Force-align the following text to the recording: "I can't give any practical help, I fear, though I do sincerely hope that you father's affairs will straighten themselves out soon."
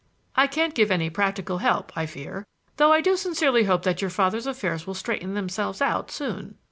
"I 0.35 0.47
can't 0.47 0.73
give 0.73 0.89
any 0.89 1.11
practical 1.11 1.59
help, 1.59 1.95
I 1.95 2.07
fear, 2.07 2.47
though 2.77 2.91
I 2.91 3.01
do 3.01 3.15
sincerely 3.15 3.65
hope 3.65 3.83
that 3.83 4.01
you 4.01 4.09
father's 4.09 4.47
affairs 4.47 4.87
will 4.87 4.95
straighten 4.95 5.35
themselves 5.35 5.79
out 5.79 6.09
soon." 6.09 6.55